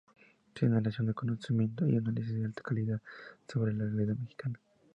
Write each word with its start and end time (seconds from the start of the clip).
Generación 0.55 1.05
de 1.05 1.13
conocimiento 1.13 1.87
y 1.87 1.95
análisis 1.95 2.33
de 2.33 2.45
alta 2.45 2.63
calidad 2.63 2.99
sobre 3.47 3.71
la 3.73 3.85
realidad 3.85 4.15
mexicana. 4.15 4.59